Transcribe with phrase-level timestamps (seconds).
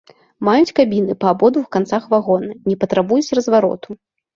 [0.47, 4.05] Маюць кабіны па абодвух канцах вагона, не патрабуюць развароту.